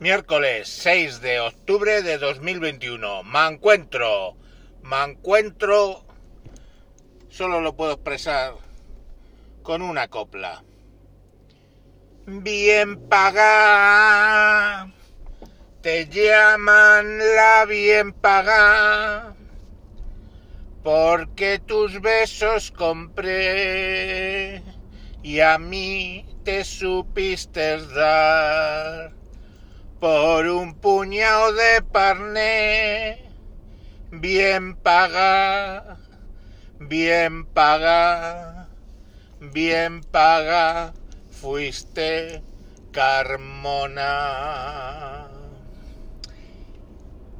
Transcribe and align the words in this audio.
Miércoles 0.00 0.66
6 0.66 1.20
de 1.20 1.40
octubre 1.40 2.00
de 2.00 2.16
2021. 2.16 3.22
Me 3.22 3.48
encuentro. 3.48 4.34
Me 4.82 5.04
encuentro. 5.04 6.06
Solo 7.28 7.60
lo 7.60 7.76
puedo 7.76 7.92
expresar 7.92 8.54
con 9.62 9.82
una 9.82 10.08
copla. 10.08 10.64
Bien 12.24 12.98
paga. 13.10 14.90
Te 15.82 16.08
llaman 16.08 17.18
la 17.18 17.66
bien 17.66 18.14
paga. 18.14 19.34
Porque 20.82 21.58
tus 21.58 22.00
besos 22.00 22.70
compré 22.70 24.62
y 25.22 25.40
a 25.40 25.58
mí 25.58 26.24
te 26.42 26.64
supiste 26.64 27.86
dar 27.88 29.19
por 30.00 30.46
un 30.46 30.74
puñado 30.74 31.52
de 31.52 31.82
parné, 31.82 33.30
bien 34.10 34.74
paga, 34.74 35.98
bien 36.78 37.44
paga, 37.44 38.68
bien 39.40 40.00
paga, 40.00 40.94
fuiste 41.30 42.42
Carmona. 42.92 44.08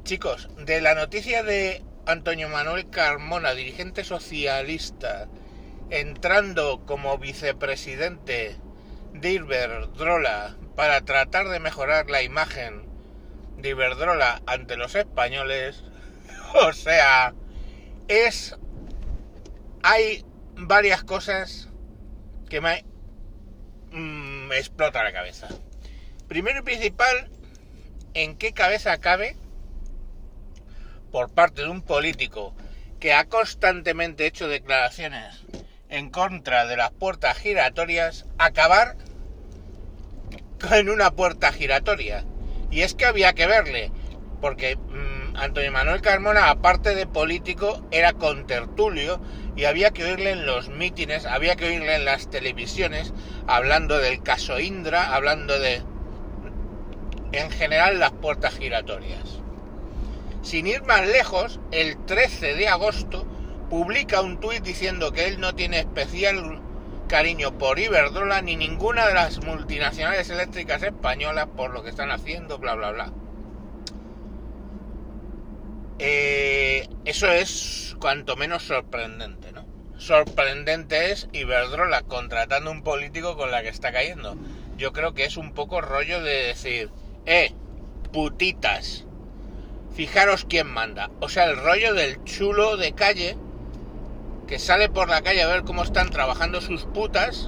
Chicos, 0.03 0.47
de 0.63 0.81
la 0.81 0.93
noticia 0.93 1.41
de 1.41 1.83
Antonio 2.05 2.47
Manuel 2.47 2.91
Carmona, 2.91 3.55
dirigente 3.55 4.03
socialista, 4.03 5.27
entrando 5.89 6.85
como 6.85 7.17
vicepresidente 7.17 8.55
de 9.13 9.31
Iberdrola 9.31 10.57
para 10.75 11.01
tratar 11.01 11.49
de 11.49 11.59
mejorar 11.59 12.09
la 12.09 12.21
imagen 12.21 12.85
de 13.57 13.69
Iberdrola 13.69 14.41
ante 14.45 14.77
los 14.77 14.95
españoles, 14.95 15.83
o 16.53 16.73
sea, 16.73 17.33
es... 18.07 18.55
Hay 19.83 20.23
varias 20.55 21.03
cosas 21.03 21.67
que 22.49 22.61
me, 22.61 22.85
mm, 23.91 24.47
me 24.47 24.57
explota 24.57 25.03
la 25.03 25.11
cabeza. 25.11 25.47
Primero 26.27 26.59
y 26.59 26.63
principal, 26.63 27.29
¿en 28.13 28.37
qué 28.37 28.53
cabeza 28.53 28.97
cabe 28.99 29.35
por 31.11 31.33
parte 31.33 31.63
de 31.63 31.69
un 31.69 31.81
político 31.81 32.55
que 32.99 33.13
ha 33.13 33.25
constantemente 33.25 34.25
hecho 34.25 34.47
declaraciones 34.47 35.43
en 35.89 36.09
contra 36.09 36.65
de 36.65 36.77
las 36.77 36.91
puertas 36.91 37.37
giratorias, 37.37 38.25
acabar 38.37 38.95
en 40.71 40.89
una 40.89 41.11
puerta 41.11 41.51
giratoria. 41.51 42.25
Y 42.69 42.81
es 42.81 42.93
que 42.93 43.05
había 43.05 43.33
que 43.33 43.47
verle, 43.47 43.91
porque 44.39 44.75
mmm, 44.75 45.35
Antonio 45.35 45.71
Manuel 45.71 46.01
Carmona, 46.01 46.49
aparte 46.49 46.95
de 46.95 47.07
político, 47.07 47.85
era 47.91 48.13
contertulio 48.13 49.19
y 49.55 49.65
había 49.65 49.91
que 49.91 50.05
oírle 50.05 50.31
en 50.31 50.45
los 50.45 50.69
mítines, 50.69 51.25
había 51.25 51.55
que 51.55 51.67
oírle 51.67 51.95
en 51.95 52.05
las 52.05 52.29
televisiones, 52.29 53.13
hablando 53.47 53.97
del 53.97 54.23
caso 54.23 54.59
Indra, 54.59 55.13
hablando 55.13 55.59
de, 55.59 55.81
en 57.33 57.51
general, 57.51 57.99
las 57.99 58.11
puertas 58.11 58.55
giratorias. 58.55 59.41
Sin 60.41 60.67
ir 60.67 60.83
más 60.83 61.05
lejos, 61.07 61.59
el 61.71 61.97
13 62.05 62.55
de 62.55 62.67
agosto 62.67 63.25
publica 63.69 64.21
un 64.21 64.39
tuit 64.39 64.63
diciendo 64.63 65.11
que 65.11 65.27
él 65.27 65.39
no 65.39 65.53
tiene 65.53 65.79
especial 65.79 66.60
cariño 67.11 67.57
por 67.57 67.77
Iberdrola 67.77 68.41
ni 68.41 68.55
ninguna 68.55 69.05
de 69.05 69.13
las 69.13 69.43
multinacionales 69.43 70.29
eléctricas 70.29 70.81
españolas 70.81 71.45
por 71.57 71.71
lo 71.71 71.83
que 71.83 71.89
están 71.89 72.09
haciendo, 72.09 72.57
bla, 72.57 72.73
bla, 72.75 72.91
bla. 72.91 73.11
Eh, 75.99 76.87
eso 77.03 77.29
es 77.29 77.97
cuanto 77.99 78.37
menos 78.37 78.63
sorprendente, 78.63 79.51
¿no? 79.51 79.65
Sorprendente 79.97 81.11
es 81.11 81.27
Iberdrola 81.33 82.03
contratando 82.03 82.71
un 82.71 82.81
político 82.81 83.35
con 83.35 83.51
la 83.51 83.61
que 83.61 83.67
está 83.67 83.91
cayendo. 83.91 84.37
Yo 84.77 84.93
creo 84.93 85.13
que 85.13 85.25
es 85.25 85.35
un 85.35 85.53
poco 85.53 85.81
rollo 85.81 86.23
de 86.23 86.43
decir, 86.43 86.91
eh, 87.25 87.51
putitas, 88.13 89.05
fijaros 89.93 90.45
quién 90.45 90.67
manda. 90.67 91.11
O 91.19 91.27
sea, 91.27 91.43
el 91.43 91.57
rollo 91.57 91.93
del 91.93 92.23
chulo 92.23 92.77
de 92.77 92.93
calle 92.93 93.35
que 94.51 94.59
sale 94.59 94.89
por 94.89 95.07
la 95.07 95.21
calle 95.21 95.43
a 95.43 95.47
ver 95.47 95.63
cómo 95.63 95.81
están 95.81 96.09
trabajando 96.09 96.59
sus 96.59 96.83
putas 96.83 97.47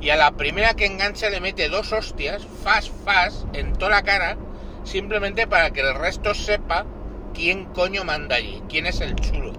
y 0.00 0.10
a 0.10 0.16
la 0.16 0.36
primera 0.36 0.74
que 0.74 0.86
engancha 0.86 1.28
le 1.28 1.40
mete 1.40 1.68
dos 1.68 1.92
hostias, 1.92 2.46
fast, 2.62 2.92
fast, 3.04 3.52
en 3.52 3.72
toda 3.72 3.90
la 3.90 4.02
cara, 4.02 4.36
simplemente 4.84 5.48
para 5.48 5.72
que 5.72 5.80
el 5.80 5.92
resto 5.96 6.34
sepa 6.34 6.86
quién 7.34 7.64
coño 7.64 8.04
manda 8.04 8.36
allí, 8.36 8.62
quién 8.68 8.86
es 8.86 9.00
el 9.00 9.16
chulo 9.16 9.54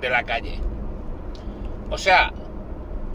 de 0.00 0.10
la 0.10 0.24
calle. 0.24 0.58
O 1.88 1.98
sea, 1.98 2.32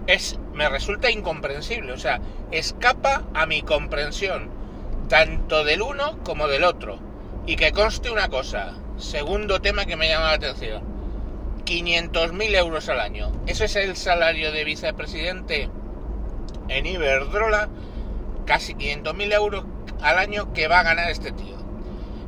es, 0.08 0.40
me 0.54 0.70
resulta 0.70 1.12
incomprensible, 1.12 1.92
o 1.92 1.98
sea, 1.98 2.22
escapa 2.52 3.26
a 3.34 3.46
mi 3.46 3.64
comprensión, 3.64 4.50
tanto 5.10 5.66
del 5.66 5.82
uno 5.82 6.20
como 6.24 6.48
del 6.48 6.64
otro. 6.64 7.00
Y 7.46 7.58
que 7.58 7.74
conste 7.74 8.12
una 8.12 8.30
cosa, 8.30 8.76
segundo 8.96 9.60
tema 9.60 9.84
que 9.84 9.98
me 9.98 10.08
llama 10.08 10.28
la 10.28 10.34
atención. 10.36 10.89
500.000 11.70 12.56
euros 12.56 12.90
al 12.90 13.00
año. 13.00 13.32
Ese 13.46 13.66
es 13.66 13.76
el 13.76 13.96
salario 13.96 14.52
de 14.52 14.64
vicepresidente 14.64 15.70
en 16.68 16.86
Iberdrola. 16.88 17.70
Casi 18.48 18.74
500.000 18.74 19.34
euros 19.34 19.66
al 20.02 20.18
año 20.18 20.52
que 20.52 20.68
va 20.68 20.80
a 20.80 20.84
ganar 20.84 21.12
este 21.12 21.32
tío. 21.32 21.58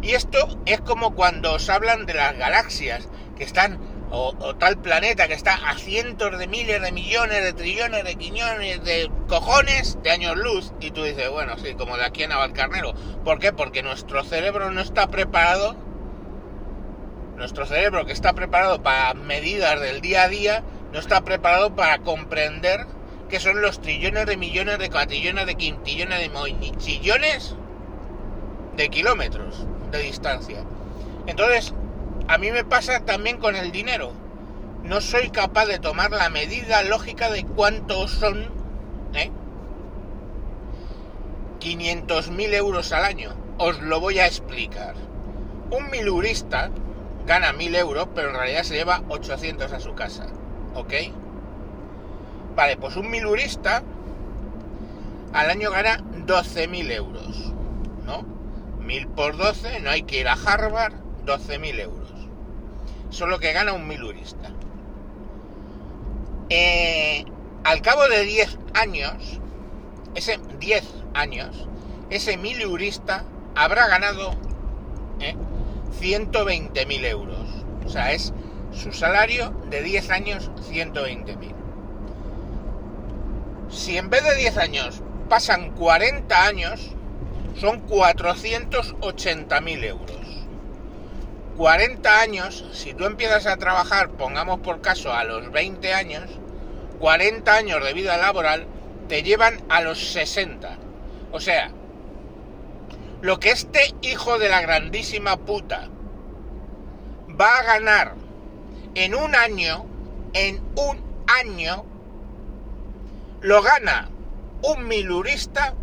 Y 0.04 0.12
esto 0.12 0.60
es 0.68 0.80
como 0.82 1.16
cuando 1.16 1.54
os 1.54 1.70
hablan 1.70 2.06
de 2.06 2.14
las 2.14 2.38
galaxias 2.38 3.10
que 3.36 3.44
están, 3.44 3.80
o, 4.12 4.56
tal 4.58 4.78
planeta 4.78 5.28
que 5.28 5.34
está 5.34 5.56
a 5.56 5.76
cientos 5.76 6.38
de 6.38 6.48
miles 6.48 6.80
de 6.80 6.92
millones 6.92 7.44
de 7.44 7.54
trillones 7.54 8.04
de 8.04 8.16
quiñones 8.16 8.84
de 8.84 9.10
cojones 9.28 9.98
de 10.04 10.12
años 10.12 10.38
luz. 10.38 10.72
Y 10.80 10.92
tú 10.92 11.04
dices, 11.04 11.32
bueno, 11.32 11.58
sí, 11.58 11.74
como 11.74 11.98
de 11.98 12.06
aquí 12.06 12.24
a 12.24 12.28
Navalcarnero. 12.28 12.94
¿Por 13.24 13.40
qué? 13.40 13.54
Porque 13.54 13.82
nuestro 13.82 14.24
cerebro 14.24 14.70
no 14.70 14.82
está 14.82 15.08
preparado 15.08 15.76
nuestro 17.42 17.66
cerebro, 17.66 18.06
que 18.06 18.14
está 18.14 18.34
preparado 18.34 18.84
para 18.84 19.16
medidas 19.16 19.82
del 19.82 20.00
día 20.00 20.24
a 20.24 20.28
día, 20.30 20.64
no 20.94 21.00
está 21.00 21.22
preparado 21.22 21.76
para 21.76 21.98
comprender 21.98 22.86
que 23.30 23.40
son 23.40 23.62
los 23.62 23.82
trillones 23.82 24.28
de 24.28 24.38
millones 24.38 24.78
de 24.78 24.92
cuatrillones 24.92 25.48
de 25.48 25.56
quintillones 25.56 26.20
de 26.20 26.30
mochillones 26.30 27.56
de 28.78 28.90
kilómetros 28.90 29.66
de 29.90 30.00
distancia. 30.04 30.64
Entonces, 31.26 31.74
a 32.28 32.38
mí 32.38 32.52
me 32.52 32.64
pasa 32.64 33.00
también 33.06 33.38
con 33.38 33.56
el 33.56 33.72
dinero. 33.72 34.14
No 34.84 35.02
soy 35.02 35.32
capaz 35.32 35.66
de 35.66 35.80
tomar 35.80 36.12
la 36.12 36.30
medida 36.30 36.84
lógica 36.84 37.32
de 37.32 37.44
cuántos 37.44 38.12
son 38.12 38.52
¿eh? 39.16 39.32
500.000 41.60 42.54
euros 42.54 42.92
al 42.92 43.04
año. 43.04 43.34
Os 43.58 43.82
lo 43.82 44.00
voy 44.00 44.20
a 44.20 44.28
explicar. 44.28 44.94
Un 45.72 45.90
milurista 45.90 46.70
gana 47.26 47.54
1000 47.54 47.76
euros, 47.76 48.08
pero 48.14 48.30
en 48.30 48.36
realidad 48.36 48.64
se 48.64 48.76
lleva 48.76 49.04
800 49.10 49.72
a 49.72 49.80
su 49.80 49.94
casa. 49.94 50.28
¿Ok? 50.76 50.94
Vale, 52.56 52.78
pues 52.78 52.96
un 52.96 53.10
milurista 53.10 53.84
al 55.34 55.50
año 55.50 55.72
gana 55.72 55.98
12.000 56.26 56.92
euros. 56.92 57.54
¿No? 58.06 58.24
1000 58.80 59.08
por 59.08 59.38
12, 59.38 59.80
no 59.80 59.90
hay 59.90 60.04
que 60.04 60.20
ir 60.20 60.28
a 60.28 60.34
Harvard, 60.34 60.94
12.000 61.26 61.80
euros. 61.80 62.12
Solo 63.10 63.40
que 63.40 63.54
gana 63.54 63.74
un 63.74 63.88
milurista. 63.88 64.52
Eh, 66.50 67.26
al 67.64 67.82
cabo 67.82 68.08
de 68.08 68.24
10 68.24 68.58
años, 68.74 69.40
ese 70.16 70.40
10 70.60 70.84
años, 71.14 71.68
ese 72.10 72.38
milurista 72.38 73.24
habrá 73.56 73.88
ganado. 73.88 74.32
120.000 76.00 77.06
euros. 77.06 77.48
O 77.86 77.90
sea, 77.90 78.12
es 78.12 78.34
su 78.72 78.94
salario 78.94 79.54
de 79.70 79.84
10 79.84 80.10
años 80.12 80.52
120.000. 80.70 81.54
Si 83.70 83.98
en 83.98 84.10
vez 84.10 84.24
de 84.24 84.36
10 84.36 84.58
años 84.58 85.02
pasan 85.30 85.72
40 85.72 86.46
años, 86.46 86.92
son 87.60 87.88
480.000 87.88 89.84
euros. 89.86 90.18
40 91.58 92.20
años, 92.20 92.66
si 92.74 92.94
tú 92.94 93.06
empiezas 93.06 93.46
a 93.46 93.58
trabajar, 93.58 94.10
pongamos 94.10 94.62
por 94.62 94.82
caso 94.82 95.14
a 95.14 95.24
los 95.24 95.52
20 95.52 95.94
años, 95.94 96.24
40 97.00 97.54
años 97.54 97.84
de 97.84 97.94
vida 97.94 98.18
laboral 98.18 98.66
te 99.08 99.24
llevan 99.24 99.62
a 99.70 99.82
los 99.82 100.12
60. 100.12 100.78
O 101.32 101.40
sea, 101.40 101.72
lo 103.22 103.40
que 103.40 103.52
este 103.52 103.94
hijo 104.02 104.40
de 104.40 104.50
la 104.50 104.62
grandísima 104.62 105.38
puta 105.38 105.90
va 107.40 107.60
a 107.60 107.64
ganar 107.64 108.16
en 108.96 109.14
un 109.14 109.36
año, 109.36 109.86
en 110.34 110.62
un 110.76 111.00
año, 111.28 111.86
lo 113.42 113.62
gana 113.62 114.10
un 114.64 114.88
milurista 114.88 115.76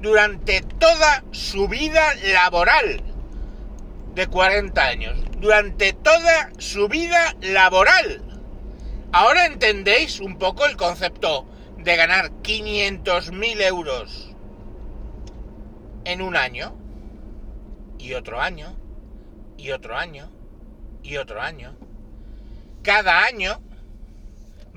durante 0.00 0.60
toda 0.60 1.24
su 1.32 1.68
vida 1.68 2.14
laboral 2.32 3.02
de 4.14 4.26
40 4.26 4.82
años. 4.82 5.18
Durante 5.38 5.92
toda 5.92 6.50
su 6.58 6.88
vida 6.88 7.34
laboral. 7.40 8.22
Ahora 9.12 9.46
entendéis 9.46 10.20
un 10.20 10.38
poco 10.38 10.66
el 10.66 10.76
concepto 10.76 11.46
de 11.78 11.96
ganar 11.96 12.30
500.000 12.42 13.62
euros 13.62 14.27
en 16.08 16.22
un 16.22 16.36
año 16.36 16.74
y 17.98 18.14
otro 18.14 18.40
año 18.40 18.74
y 19.58 19.72
otro 19.72 19.94
año 19.94 20.32
y 21.02 21.18
otro 21.18 21.42
año. 21.42 21.76
Cada 22.82 23.24
año 23.24 23.60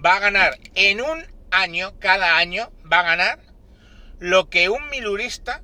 va 0.03 0.15
a 0.15 0.19
ganar 0.19 0.59
en 0.75 0.99
un 0.99 1.25
año, 1.49 1.97
cada 1.99 2.35
año 2.37 2.69
va 2.91 2.99
a 2.99 3.03
ganar 3.03 3.39
lo 4.19 4.49
que 4.49 4.67
un 4.67 4.89
milurista 4.89 5.61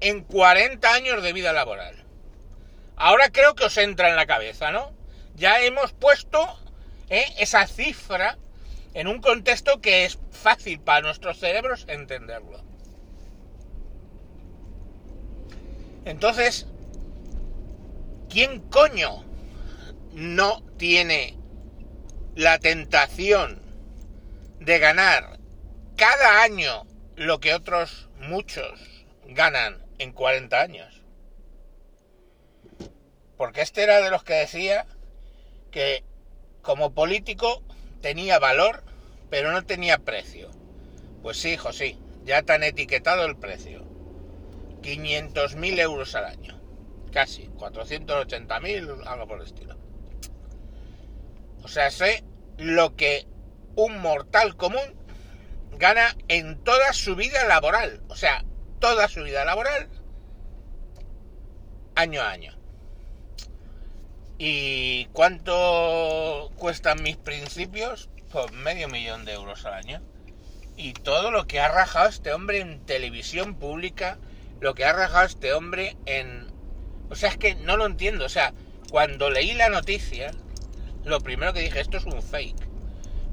en 0.00 0.24
40 0.24 0.90
años 0.90 1.22
de 1.22 1.34
vida 1.34 1.52
laboral. 1.52 2.02
Ahora 2.96 3.28
creo 3.28 3.54
que 3.54 3.64
os 3.64 3.76
entra 3.76 4.08
en 4.08 4.16
la 4.16 4.26
cabeza, 4.26 4.70
¿no? 4.70 4.90
Ya 5.34 5.60
hemos 5.60 5.92
puesto 5.92 6.58
¿eh? 7.10 7.26
esa 7.38 7.66
cifra 7.66 8.38
en 8.94 9.06
un 9.06 9.20
contexto 9.20 9.82
que 9.82 10.06
es 10.06 10.18
fácil 10.30 10.80
para 10.80 11.02
nuestros 11.02 11.38
cerebros 11.38 11.84
entenderlo. 11.88 12.63
Entonces, 16.04 16.66
¿quién 18.28 18.60
coño 18.60 19.24
no 20.12 20.62
tiene 20.76 21.38
la 22.34 22.58
tentación 22.58 23.62
de 24.60 24.78
ganar 24.78 25.38
cada 25.96 26.42
año 26.42 26.86
lo 27.16 27.40
que 27.40 27.54
otros 27.54 28.08
muchos 28.18 28.80
ganan 29.26 29.82
en 29.98 30.12
40 30.12 30.60
años? 30.60 31.02
Porque 33.36 33.62
este 33.62 33.82
era 33.82 34.00
de 34.00 34.10
los 34.10 34.24
que 34.24 34.34
decía 34.34 34.86
que 35.70 36.04
como 36.60 36.92
político 36.92 37.62
tenía 38.00 38.38
valor, 38.38 38.84
pero 39.30 39.52
no 39.52 39.64
tenía 39.64 39.98
precio. 39.98 40.50
Pues 41.22 41.38
sí, 41.38 41.54
hijo, 41.54 41.72
sí, 41.72 41.98
ya 42.24 42.42
te 42.42 42.52
han 42.52 42.62
etiquetado 42.62 43.24
el 43.24 43.36
precio. 43.36 43.93
500.000 44.84 45.80
euros 45.80 46.14
al 46.14 46.26
año. 46.26 46.60
Casi, 47.10 47.48
480.000, 47.48 49.06
algo 49.06 49.26
por 49.26 49.40
el 49.40 49.46
estilo. 49.46 49.76
O 51.62 51.68
sea, 51.68 51.90
sé 51.90 52.22
lo 52.58 52.94
que 52.94 53.26
un 53.74 53.98
mortal 54.00 54.56
común 54.56 54.94
gana 55.78 56.14
en 56.28 56.62
toda 56.62 56.92
su 56.92 57.16
vida 57.16 57.44
laboral. 57.44 58.02
O 58.08 58.16
sea, 58.16 58.44
toda 58.78 59.08
su 59.08 59.22
vida 59.22 59.44
laboral, 59.44 59.88
año 61.94 62.20
a 62.20 62.30
año. 62.30 62.54
¿Y 64.36 65.06
cuánto 65.06 66.50
cuestan 66.56 67.02
mis 67.02 67.16
principios? 67.16 68.10
Pues 68.30 68.52
medio 68.52 68.88
millón 68.88 69.24
de 69.24 69.32
euros 69.32 69.64
al 69.64 69.74
año. 69.74 70.02
Y 70.76 70.92
todo 70.92 71.30
lo 71.30 71.46
que 71.46 71.60
ha 71.60 71.68
rajado 71.68 72.08
este 72.08 72.32
hombre 72.32 72.60
en 72.60 72.84
televisión 72.84 73.54
pública, 73.54 74.18
lo 74.60 74.74
que 74.74 74.84
ha 74.84 74.92
rajado 74.92 75.26
este 75.26 75.52
hombre 75.52 75.96
en... 76.06 76.52
O 77.10 77.14
sea, 77.14 77.30
es 77.30 77.36
que 77.36 77.54
no 77.54 77.76
lo 77.76 77.86
entiendo. 77.86 78.24
O 78.24 78.28
sea, 78.28 78.54
cuando 78.90 79.30
leí 79.30 79.54
la 79.54 79.68
noticia, 79.68 80.32
lo 81.04 81.20
primero 81.20 81.52
que 81.52 81.60
dije, 81.60 81.80
esto 81.80 81.96
es 81.96 82.04
un 82.04 82.22
fake. 82.22 82.68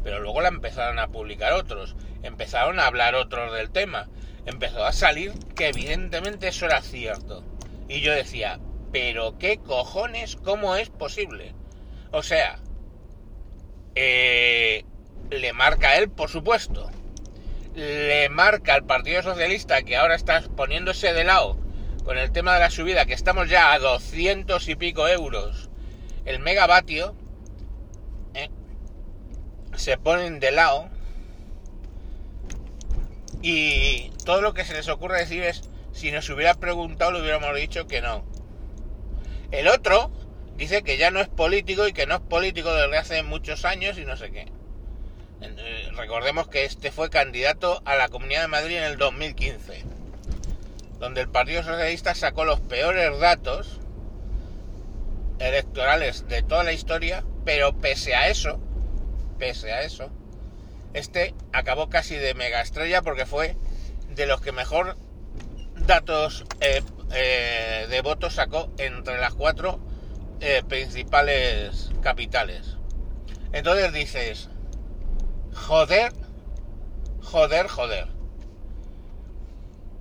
Pero 0.03 0.19
luego 0.19 0.41
la 0.41 0.49
empezaron 0.49 0.99
a 0.99 1.07
publicar 1.07 1.53
otros. 1.53 1.95
Empezaron 2.23 2.79
a 2.79 2.87
hablar 2.87 3.15
otros 3.15 3.53
del 3.53 3.71
tema. 3.71 4.09
Empezó 4.45 4.83
a 4.83 4.91
salir 4.91 5.33
que 5.55 5.69
evidentemente 5.69 6.47
eso 6.47 6.65
era 6.65 6.81
cierto. 6.81 7.43
Y 7.87 8.01
yo 8.01 8.13
decía, 8.13 8.59
pero 8.91 9.37
qué 9.37 9.57
cojones, 9.57 10.35
¿cómo 10.35 10.75
es 10.75 10.89
posible? 10.89 11.53
O 12.11 12.23
sea, 12.23 12.59
eh, 13.95 14.83
le 15.29 15.53
marca 15.53 15.89
a 15.89 15.97
él, 15.97 16.09
por 16.09 16.29
supuesto. 16.29 16.89
Le 17.75 18.29
marca 18.29 18.73
al 18.73 18.85
Partido 18.85 19.23
Socialista 19.23 19.81
que 19.83 19.95
ahora 19.95 20.15
está 20.15 20.41
poniéndose 20.41 21.13
de 21.13 21.23
lado 21.23 21.57
con 22.03 22.17
el 22.17 22.31
tema 22.31 22.53
de 22.55 22.59
la 22.59 22.69
subida, 22.69 23.05
que 23.05 23.13
estamos 23.13 23.49
ya 23.49 23.71
a 23.73 23.79
200 23.79 24.67
y 24.67 24.75
pico 24.75 25.07
euros 25.07 25.71
el 26.25 26.39
megavatio, 26.39 27.15
¿eh? 28.33 28.49
se 29.75 29.97
ponen 29.97 30.39
de 30.39 30.51
lado 30.51 30.89
y 33.41 34.11
todo 34.23 34.41
lo 34.41 34.53
que 34.53 34.65
se 34.65 34.73
les 34.73 34.87
ocurre 34.87 35.19
decir 35.19 35.43
es, 35.43 35.69
si 35.93 36.11
nos 36.11 36.29
hubiera 36.29 36.53
preguntado, 36.55 37.11
le 37.11 37.21
hubiéramos 37.21 37.55
dicho 37.55 37.87
que 37.87 38.01
no. 38.01 38.23
El 39.51 39.67
otro 39.67 40.11
dice 40.55 40.83
que 40.83 40.97
ya 40.97 41.11
no 41.11 41.19
es 41.19 41.27
político 41.27 41.87
y 41.87 41.93
que 41.93 42.05
no 42.05 42.15
es 42.15 42.21
político 42.21 42.71
desde 42.73 42.97
hace 42.97 43.23
muchos 43.23 43.65
años 43.65 43.97
y 43.97 44.05
no 44.05 44.15
sé 44.15 44.31
qué. 44.31 44.45
Eh, 45.41 45.89
recordemos 45.95 46.47
que 46.47 46.65
este 46.65 46.91
fue 46.91 47.09
candidato 47.09 47.81
a 47.85 47.95
la 47.95 48.09
Comunidad 48.09 48.41
de 48.41 48.47
Madrid 48.47 48.77
en 48.77 48.83
el 48.83 48.97
2015, 48.97 49.83
donde 50.99 51.21
el 51.21 51.29
Partido 51.29 51.63
Socialista 51.63 52.13
sacó 52.13 52.45
los 52.45 52.59
peores 52.59 53.19
datos 53.19 53.79
electorales 55.39 56.27
de 56.27 56.43
toda 56.43 56.63
la 56.63 56.73
historia, 56.73 57.23
pero 57.43 57.73
pese 57.73 58.13
a 58.13 58.29
eso, 58.29 58.59
pese 59.39 59.71
a 59.71 59.81
eso, 59.81 60.11
este 60.93 61.33
acabó 61.53 61.89
casi 61.89 62.15
de 62.17 62.35
mega 62.35 62.61
estrella 62.61 63.01
porque 63.01 63.25
fue 63.25 63.57
de 64.09 64.27
los 64.27 64.41
que 64.41 64.51
mejor 64.51 64.95
datos 65.87 66.45
eh, 66.59 66.83
eh, 67.13 67.87
de 67.89 68.01
votos 68.01 68.35
sacó 68.35 68.69
entre 68.77 69.17
las 69.17 69.33
cuatro 69.33 69.79
principales 70.67 71.91
capitales. 72.01 72.77
Entonces 73.53 73.93
dices, 73.93 74.49
joder, 75.53 76.13
joder, 77.21 77.67
joder. 77.67 78.07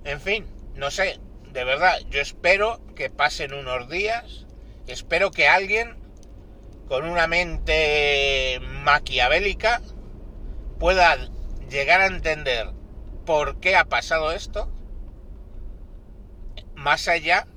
En 0.03 0.19
fin, 0.19 0.45
no 0.75 0.91
sé, 0.91 1.19
de 1.51 1.63
verdad, 1.63 1.99
yo 2.09 2.21
espero 2.21 2.81
que 2.95 3.09
pasen 3.09 3.53
unos 3.53 3.89
días, 3.89 4.45
espero 4.87 5.31
que 5.31 5.47
alguien 5.47 5.95
con 6.87 7.05
una 7.05 7.27
mente 7.27 8.59
maquiavélica 8.83 9.81
pueda 10.79 11.17
llegar 11.69 12.01
a 12.01 12.07
entender 12.07 12.69
por 13.25 13.59
qué 13.59 13.75
ha 13.75 13.85
pasado 13.85 14.31
esto 14.31 14.69
más 16.75 17.07
allá 17.07 17.47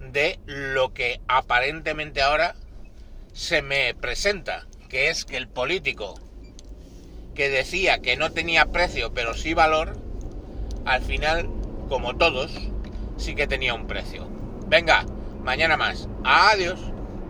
de 0.00 0.40
lo 0.46 0.94
que 0.94 1.20
aparentemente 1.28 2.22
ahora 2.22 2.56
se 3.32 3.62
me 3.62 3.94
presenta, 3.94 4.66
que 4.88 5.10
es 5.10 5.24
que 5.24 5.36
el 5.36 5.48
político 5.48 6.14
que 7.34 7.48
decía 7.48 7.98
que 7.98 8.16
no 8.16 8.32
tenía 8.32 8.66
precio 8.66 9.12
pero 9.12 9.34
sí 9.34 9.54
valor, 9.54 9.96
al 10.84 11.02
final, 11.02 11.48
como 11.88 12.16
todos, 12.16 12.52
sí 13.16 13.34
que 13.34 13.46
tenía 13.46 13.74
un 13.74 13.86
precio. 13.86 14.26
Venga, 14.66 15.04
mañana 15.42 15.76
más. 15.76 16.08
Adiós. 16.24 16.93